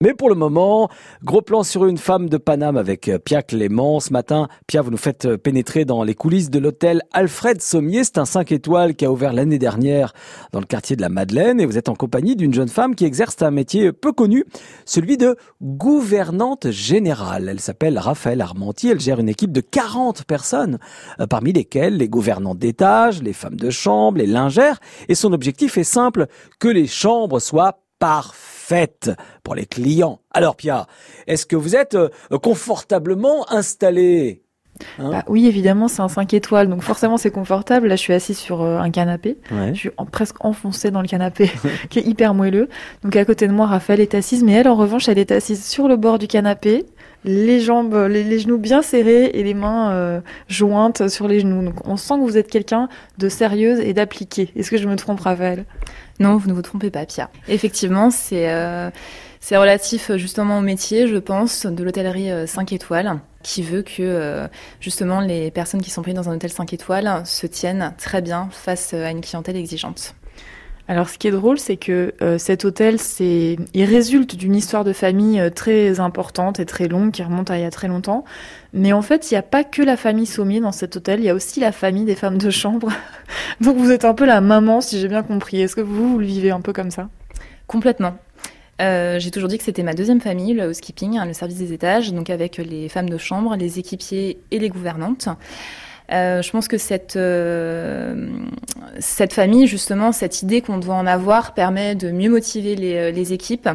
Mais 0.00 0.14
pour 0.14 0.28
le 0.28 0.36
moment, 0.36 0.88
gros 1.24 1.42
plan 1.42 1.64
sur 1.64 1.84
une 1.84 1.98
femme 1.98 2.28
de 2.28 2.36
Paname 2.36 2.76
avec 2.76 3.08
euh, 3.08 3.18
Pia 3.18 3.42
Clément. 3.42 3.98
Ce 3.98 4.12
matin, 4.12 4.46
Pia, 4.68 4.80
vous 4.80 4.92
nous 4.92 4.96
faites 4.96 5.24
euh, 5.24 5.36
pénétrer 5.36 5.84
dans 5.84 6.04
les 6.04 6.14
coulisses 6.14 6.50
de 6.50 6.60
l'hôtel 6.60 7.02
Alfred 7.12 7.60
Sommier. 7.60 8.04
C'est 8.04 8.18
un 8.18 8.24
5 8.24 8.52
étoiles 8.52 8.94
qui 8.94 9.04
a 9.04 9.10
ouvert 9.10 9.32
l'année 9.32 9.58
dernière 9.58 10.12
dans 10.52 10.60
le 10.60 10.66
quartier 10.66 10.94
de 10.94 11.00
la 11.00 11.08
Madeleine 11.08 11.60
et 11.60 11.66
vous 11.66 11.78
êtes 11.78 11.88
en 11.88 11.96
compagnie 11.96 12.36
d'une 12.36 12.54
jeune 12.54 12.68
femme 12.68 12.94
qui 12.94 13.06
exerce 13.06 13.42
un 13.42 13.50
métier 13.50 13.90
peu 13.90 14.12
connu, 14.12 14.44
celui 14.84 15.16
de 15.16 15.34
gouvernante 15.60 16.70
générale. 16.70 17.48
Elle 17.48 17.58
s'appelle 17.58 17.98
Raphaël 17.98 18.40
Armentier. 18.40 18.92
Elle 18.92 19.00
gère 19.00 19.18
une 19.18 19.28
équipe 19.28 19.50
de 19.50 19.60
40 19.60 20.22
personnes, 20.26 20.78
euh, 21.18 21.26
parmi 21.26 21.52
lesquelles 21.52 21.96
les 21.96 22.08
gouvernantes 22.08 22.58
d'étage, 22.58 23.20
les 23.20 23.32
femmes 23.32 23.56
de 23.56 23.70
chambre, 23.70 24.18
les 24.18 24.28
lingères. 24.28 24.78
Et 25.08 25.16
son 25.16 25.32
objectif 25.32 25.76
est 25.76 25.82
simple, 25.82 26.28
que 26.60 26.68
les 26.68 26.86
chambres 26.86 27.40
soient 27.40 27.80
parfaite 28.68 29.10
pour 29.42 29.54
les 29.54 29.66
clients. 29.66 30.20
Alors 30.30 30.56
Pia, 30.56 30.86
est-ce 31.26 31.46
que 31.46 31.56
vous 31.56 31.74
êtes 31.74 31.94
euh, 31.94 32.08
confortablement 32.42 33.50
installé? 33.50 34.42
Hein 34.98 35.10
bah 35.10 35.24
oui, 35.28 35.46
évidemment, 35.46 35.88
c'est 35.88 36.02
un 36.02 36.08
5 36.08 36.32
étoiles, 36.34 36.68
donc 36.68 36.82
forcément 36.82 37.16
c'est 37.16 37.30
confortable. 37.30 37.88
Là, 37.88 37.96
je 37.96 38.00
suis 38.00 38.12
assise 38.12 38.38
sur 38.38 38.62
euh, 38.62 38.78
un 38.78 38.90
canapé. 38.90 39.36
Je 39.50 39.78
suis 39.78 39.90
presque 40.10 40.44
enfoncée 40.44 40.90
dans 40.90 41.02
le 41.02 41.08
canapé, 41.08 41.50
qui 41.90 41.98
est 41.98 42.06
hyper 42.06 42.34
moelleux. 42.34 42.68
Donc 43.02 43.16
à 43.16 43.24
côté 43.24 43.46
de 43.46 43.52
moi, 43.52 43.66
Raphaël 43.66 44.00
est 44.00 44.14
assise, 44.14 44.42
mais 44.44 44.52
elle, 44.52 44.68
en 44.68 44.76
revanche, 44.76 45.08
elle 45.08 45.18
est 45.18 45.32
assise 45.32 45.64
sur 45.64 45.88
le 45.88 45.96
bord 45.96 46.18
du 46.18 46.26
canapé, 46.26 46.86
les 47.24 47.60
jambes, 47.60 47.94
les, 48.08 48.38
genoux 48.38 48.58
bien 48.58 48.82
serrés 48.82 49.26
et 49.34 49.42
les 49.42 49.54
mains 49.54 49.90
euh, 49.92 50.20
jointes 50.48 51.08
sur 51.08 51.28
les 51.28 51.40
genoux. 51.40 51.62
Donc 51.62 51.86
on 51.86 51.96
sent 51.96 52.14
que 52.14 52.20
vous 52.20 52.38
êtes 52.38 52.48
quelqu'un 52.48 52.88
de 53.18 53.28
sérieuse 53.28 53.80
et 53.80 53.92
d'appliqué. 53.92 54.50
Est-ce 54.56 54.70
que 54.70 54.76
je 54.76 54.88
me 54.88 54.96
trompe, 54.96 55.20
Raphaël? 55.20 55.64
Non, 56.20 56.36
vous 56.36 56.48
ne 56.48 56.52
vous 56.52 56.62
trompez 56.62 56.90
pas, 56.90 57.06
Pia. 57.06 57.30
Effectivement, 57.48 58.10
c'est 58.10 58.50
euh, 58.50 58.90
c'est 59.48 59.56
relatif 59.56 60.14
justement 60.16 60.58
au 60.58 60.60
métier, 60.60 61.06
je 61.06 61.16
pense, 61.16 61.64
de 61.64 61.82
l'hôtellerie 61.82 62.46
5 62.46 62.70
euh, 62.70 62.74
étoiles, 62.76 63.18
qui 63.42 63.62
veut 63.62 63.80
que 63.80 64.02
euh, 64.02 64.46
justement 64.78 65.20
les 65.20 65.50
personnes 65.50 65.80
qui 65.80 65.88
sont 65.88 66.02
prises 66.02 66.12
dans 66.12 66.28
un 66.28 66.34
hôtel 66.34 66.50
5 66.50 66.70
étoiles 66.74 67.22
se 67.24 67.46
tiennent 67.46 67.94
très 67.96 68.20
bien 68.20 68.50
face 68.52 68.92
à 68.92 69.10
une 69.10 69.22
clientèle 69.22 69.56
exigeante. 69.56 70.14
Alors, 70.86 71.08
ce 71.08 71.16
qui 71.16 71.28
est 71.28 71.30
drôle, 71.30 71.58
c'est 71.58 71.78
que 71.78 72.12
cet 72.36 72.66
hôtel, 72.66 72.98
c'est, 72.98 73.56
il 73.72 73.84
résulte 73.84 74.36
d'une 74.36 74.54
histoire 74.54 74.84
de 74.84 74.92
famille 74.92 75.42
très 75.54 75.98
importante 75.98 76.60
et 76.60 76.66
très 76.66 76.86
longue 76.86 77.10
qui 77.10 77.22
remonte 77.22 77.50
à 77.50 77.56
il 77.56 77.62
y 77.62 77.66
a 77.66 77.70
très 77.70 77.88
longtemps. 77.88 78.26
Mais 78.74 78.92
en 78.92 79.02
fait, 79.02 79.30
il 79.30 79.34
n'y 79.34 79.38
a 79.38 79.42
pas 79.42 79.64
que 79.64 79.80
la 79.80 79.96
famille 79.96 80.26
Sommier 80.26 80.60
dans 80.60 80.72
cet 80.72 80.96
hôtel, 80.96 81.20
il 81.20 81.24
y 81.24 81.30
a 81.30 81.34
aussi 81.34 81.60
la 81.60 81.72
famille 81.72 82.04
des 82.04 82.16
femmes 82.16 82.38
de 82.38 82.50
chambre. 82.50 82.90
Donc, 83.62 83.78
vous 83.78 83.92
êtes 83.92 84.04
un 84.04 84.14
peu 84.14 84.26
la 84.26 84.42
maman, 84.42 84.82
si 84.82 85.00
j'ai 85.00 85.08
bien 85.08 85.22
compris. 85.22 85.62
Est-ce 85.62 85.76
que 85.76 85.80
vous, 85.80 86.12
vous 86.12 86.18
le 86.18 86.26
vivez 86.26 86.50
un 86.50 86.60
peu 86.60 86.74
comme 86.74 86.90
ça? 86.90 87.08
Complètement. 87.66 88.16
Euh, 88.80 89.18
j'ai 89.18 89.30
toujours 89.30 89.48
dit 89.48 89.58
que 89.58 89.64
c'était 89.64 89.82
ma 89.82 89.94
deuxième 89.94 90.20
famille, 90.20 90.54
le 90.54 90.68
housekeeping, 90.68 91.18
hein, 91.18 91.26
le 91.26 91.32
service 91.32 91.58
des 91.58 91.72
étages, 91.72 92.12
donc 92.12 92.30
avec 92.30 92.58
les 92.58 92.88
femmes 92.88 93.10
de 93.10 93.18
chambre, 93.18 93.56
les 93.56 93.78
équipiers 93.78 94.38
et 94.50 94.58
les 94.58 94.68
gouvernantes. 94.68 95.28
Euh, 96.10 96.40
je 96.40 96.50
pense 96.50 96.68
que 96.68 96.78
cette, 96.78 97.16
euh, 97.16 98.28
cette 98.98 99.32
famille, 99.32 99.66
justement, 99.66 100.12
cette 100.12 100.42
idée 100.42 100.62
qu'on 100.62 100.78
doit 100.78 100.94
en 100.94 101.06
avoir 101.06 101.52
permet 101.52 101.94
de 101.94 102.10
mieux 102.10 102.30
motiver 102.30 102.76
les, 102.76 102.94
euh, 102.94 103.10
les 103.10 103.32
équipes 103.32 103.68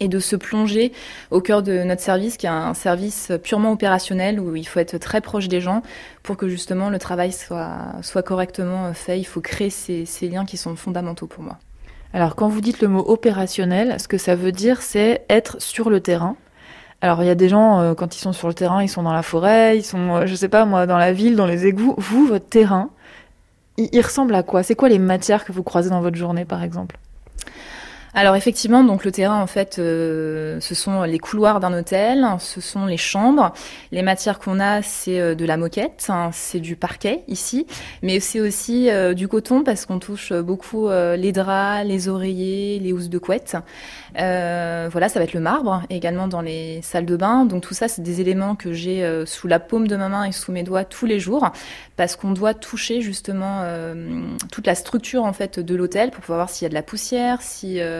et 0.00 0.08
de 0.08 0.18
se 0.18 0.34
plonger 0.34 0.92
au 1.30 1.40
cœur 1.40 1.62
de 1.62 1.84
notre 1.84 2.02
service, 2.02 2.36
qui 2.36 2.46
est 2.46 2.48
un 2.48 2.74
service 2.74 3.30
purement 3.44 3.70
opérationnel 3.70 4.40
où 4.40 4.56
il 4.56 4.66
faut 4.66 4.80
être 4.80 4.98
très 4.98 5.20
proche 5.20 5.46
des 5.46 5.60
gens 5.60 5.82
pour 6.24 6.36
que 6.36 6.48
justement 6.48 6.90
le 6.90 6.98
travail 6.98 7.30
soit, 7.30 7.76
soit 8.02 8.22
correctement 8.22 8.92
fait. 8.94 9.20
Il 9.20 9.24
faut 9.24 9.40
créer 9.40 9.70
ces, 9.70 10.04
ces 10.04 10.28
liens 10.28 10.44
qui 10.44 10.56
sont 10.56 10.74
fondamentaux 10.74 11.28
pour 11.28 11.44
moi. 11.44 11.58
Alors 12.14 12.36
quand 12.36 12.48
vous 12.48 12.60
dites 12.60 12.80
le 12.82 12.88
mot 12.88 13.04
opérationnel, 13.06 13.98
ce 13.98 14.06
que 14.06 14.18
ça 14.18 14.34
veut 14.34 14.52
dire, 14.52 14.82
c'est 14.82 15.24
être 15.30 15.60
sur 15.60 15.88
le 15.88 16.00
terrain. 16.00 16.36
Alors 17.00 17.22
il 17.22 17.26
y 17.26 17.30
a 17.30 17.34
des 17.34 17.48
gens 17.48 17.80
euh, 17.80 17.94
quand 17.94 18.14
ils 18.14 18.20
sont 18.20 18.32
sur 18.32 18.48
le 18.48 18.54
terrain, 18.54 18.82
ils 18.82 18.88
sont 18.88 19.02
dans 19.02 19.12
la 19.12 19.22
forêt, 19.22 19.78
ils 19.78 19.84
sont, 19.84 20.16
euh, 20.16 20.26
je 20.26 20.34
sais 20.34 20.48
pas 20.48 20.64
moi, 20.66 20.86
dans 20.86 20.98
la 20.98 21.12
ville, 21.12 21.36
dans 21.36 21.46
les 21.46 21.66
égouts. 21.66 21.94
Vous, 21.98 22.26
votre 22.26 22.48
terrain, 22.48 22.90
il, 23.78 24.00
ressemble 24.02 24.34
à 24.34 24.42
quoi? 24.42 24.62
C'est 24.62 24.74
quoi 24.74 24.88
les 24.88 24.98
matières 24.98 25.44
que 25.44 25.52
vous 25.52 25.62
croisez 25.62 25.90
dans 25.90 26.00
votre 26.00 26.16
journée, 26.16 26.44
par 26.44 26.62
exemple? 26.62 26.98
Alors 28.14 28.36
effectivement, 28.36 28.84
donc 28.84 29.04
le 29.04 29.12
terrain 29.12 29.40
en 29.40 29.46
fait, 29.46 29.78
euh, 29.78 30.58
ce 30.60 30.74
sont 30.74 31.02
les 31.02 31.18
couloirs 31.18 31.60
d'un 31.60 31.72
hôtel, 31.78 32.26
ce 32.38 32.60
sont 32.60 32.86
les 32.86 32.96
chambres. 32.96 33.52
Les 33.90 34.02
matières 34.02 34.38
qu'on 34.38 34.60
a, 34.60 34.82
c'est 34.82 35.34
de 35.34 35.44
la 35.44 35.56
moquette, 35.56 36.06
hein, 36.08 36.30
c'est 36.32 36.60
du 36.60 36.76
parquet 36.76 37.24
ici, 37.28 37.66
mais 38.02 38.20
c'est 38.20 38.40
aussi 38.40 38.88
du 39.14 39.28
coton 39.28 39.62
parce 39.64 39.86
qu'on 39.86 39.98
touche 39.98 40.32
beaucoup 40.32 40.88
les 40.88 41.32
draps, 41.32 41.86
les 41.86 42.08
oreillers, 42.08 42.78
les 42.78 42.92
housses 42.92 43.10
de 43.10 43.18
couette. 43.18 43.56
Euh, 44.18 44.88
voilà, 44.90 45.08
ça 45.08 45.18
va 45.18 45.24
être 45.24 45.32
le 45.32 45.40
marbre 45.40 45.82
également 45.90 46.28
dans 46.28 46.42
les 46.42 46.82
salles 46.82 47.06
de 47.06 47.16
bain. 47.16 47.44
Donc 47.44 47.62
tout 47.62 47.74
ça, 47.74 47.88
c'est 47.88 48.02
des 48.02 48.20
éléments 48.20 48.54
que 48.54 48.72
j'ai 48.72 49.04
euh, 49.04 49.24
sous 49.26 49.48
la 49.48 49.58
paume 49.58 49.88
de 49.88 49.96
ma 49.96 50.08
main 50.08 50.24
et 50.24 50.32
sous 50.32 50.52
mes 50.52 50.62
doigts 50.62 50.84
tous 50.84 51.06
les 51.06 51.18
jours, 51.18 51.50
parce 51.96 52.16
qu'on 52.16 52.32
doit 52.32 52.54
toucher 52.54 53.00
justement 53.00 53.60
euh, 53.62 54.22
toute 54.50 54.66
la 54.66 54.74
structure 54.74 55.24
en 55.24 55.32
fait 55.32 55.60
de 55.60 55.74
l'hôtel 55.74 56.10
pour 56.10 56.20
pouvoir 56.20 56.40
voir 56.40 56.50
s'il 56.50 56.64
y 56.64 56.66
a 56.66 56.68
de 56.68 56.74
la 56.74 56.82
poussière, 56.82 57.40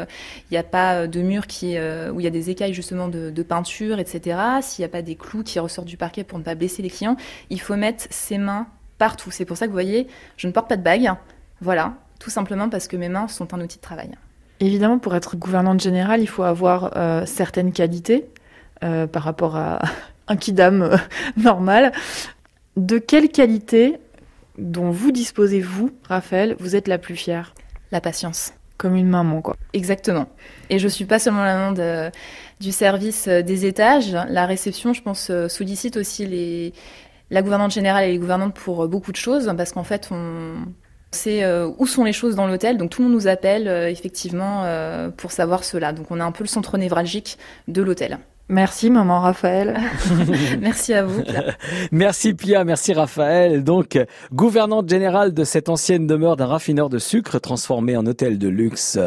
s'il 0.09 0.53
n'y 0.53 0.59
a 0.59 0.63
pas 0.63 1.07
de 1.07 1.23
mur 1.23 1.47
qui 1.47 1.77
où 1.79 2.21
il 2.21 2.25
y 2.25 2.27
a 2.27 2.31
des 2.31 2.51
écailles 2.51 2.75
justement 2.75 3.09
de, 3.09 3.31
de 3.31 3.43
peinture, 3.43 3.99
etc. 3.99 4.39
S'il 4.61 4.83
n'y 4.83 4.87
a 4.87 4.89
pas 4.89 5.03
des 5.03 5.17
clous 5.17 5.43
qui 5.43 5.59
ressortent 5.59 5.89
du 5.89 5.97
parquet 5.97 6.25
pour 6.25 6.39
ne 6.39 6.45
pas 6.45 6.55
blesser 6.55 6.83
les 6.83 6.91
clients, 6.91 7.17
il 7.51 7.61
faut 7.61 7.77
mettre 7.77 8.05
ses 8.11 8.39
mains 8.39 8.67
partout. 8.99 9.31
C'est 9.31 9.45
pour 9.45 9.57
ça 9.57 9.67
que 9.67 9.71
vous 9.71 9.77
voyez, 9.77 10.07
je 10.37 10.47
ne 10.47 10.53
porte 10.53 10.69
pas 10.69 10.77
de 10.77 10.83
bague. 10.83 11.11
Voilà, 11.61 11.95
tout 12.19 12.31
simplement 12.31 12.69
parce 12.69 12.87
que 12.87 12.97
mes 12.97 13.09
mains 13.09 13.27
sont 13.27 13.53
un 13.53 13.61
outil 13.61 13.79
de 13.79 13.83
travail. 13.83 14.11
Évidemment, 14.61 15.01
pour 15.01 15.17
être 15.17 15.37
gouvernante 15.37 15.81
générale, 15.81 16.21
il 16.21 16.29
faut 16.29 16.45
avoir 16.45 16.97
euh, 16.97 17.27
certaines 17.27 17.73
qualités 17.73 18.27
euh, 18.85 19.09
par 19.09 19.25
rapport 19.25 19.57
à 19.57 19.81
un 20.29 20.37
kidam 20.37 20.83
euh, 20.83 20.97
normal. 21.37 21.91
De 22.77 22.99
quelle 22.99 23.29
qualité 23.29 23.99
dont 24.59 24.91
vous 24.91 25.11
disposez, 25.11 25.61
vous, 25.61 25.91
Raphaël, 26.09 26.55
vous 26.61 26.77
êtes 26.77 26.87
la 26.87 26.99
plus 26.99 27.17
fière? 27.17 27.55
La 27.91 28.01
patience. 28.01 28.53
Comme 28.83 28.97
une 28.97 29.09
maman, 29.09 29.41
quoi. 29.43 29.57
Exactement. 29.73 30.27
Et 30.69 30.81
je 30.81 30.89
suis 30.89 31.05
pas 31.05 31.21
seulement 31.21 31.45
la 31.45 31.57
maman 31.57 31.73
de, 31.73 32.11
du 32.61 32.73
service 32.73 33.29
des 33.29 33.65
étages. 33.65 34.13
La 34.29 34.45
réception, 34.45 34.93
je 34.93 35.03
pense, 35.03 35.31
sollicite 35.47 35.97
aussi 35.97 36.27
les, 36.27 36.73
la 37.31 37.43
gouvernante 37.43 37.71
générale 37.71 38.05
et 38.05 38.11
les 38.11 38.19
gouvernantes 38.19 38.55
pour 38.55 38.89
beaucoup 38.89 39.13
de 39.13 39.17
choses, 39.17 39.53
parce 39.57 39.71
qu'en 39.71 39.85
fait, 39.85 40.09
on, 40.11 40.57
euh, 41.27 41.71
où 41.79 41.87
sont 41.87 42.05
les 42.05 42.13
choses 42.13 42.35
dans 42.35 42.47
l'hôtel. 42.47 42.79
Donc 42.79 42.91
tout 42.91 43.03
le 43.03 43.09
monde 43.09 43.17
nous 43.17 43.29
appelle 43.29 43.69
euh, 43.69 43.89
effectivement 43.89 44.63
euh, 44.65 45.11
pour 45.11 45.33
savoir 45.33 45.65
cela. 45.65 45.93
Donc 45.93 46.11
on 46.11 46.21
a 46.21 46.25
un 46.25 46.33
peu 46.33 46.45
le 46.45 46.49
centre 46.49 46.79
névralgique 46.79 47.39
de 47.69 47.83
l'hôtel. 47.83 48.19
Merci 48.49 48.91
maman 48.91 49.21
Raphaël. 49.21 49.81
merci 50.61 50.93
à 50.93 51.05
vous. 51.05 51.23
merci 51.93 52.35
Pia, 52.35 52.65
merci 52.65 52.93
Raphaël. 52.93 53.65
Donc 53.65 53.99
gouvernante 54.33 54.89
générale 54.89 55.33
de 55.33 55.45
cette 55.45 55.69
ancienne 55.69 56.07
demeure 56.07 56.37
d'un 56.37 56.47
raffineur 56.47 56.89
de 56.89 56.99
sucre 56.99 57.39
transformé 57.39 57.97
en 57.97 58.07
hôtel 58.07 58.39
de 58.39 58.49
luxe 58.49 58.99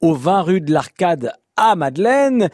au 0.00 0.14
20 0.14 0.42
rue 0.42 0.60
de 0.60 0.72
l'Arcade 0.72 1.32
à 1.56 1.76
Madeleine. 1.76 2.48